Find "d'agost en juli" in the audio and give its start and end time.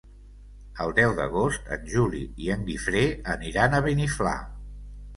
1.19-2.23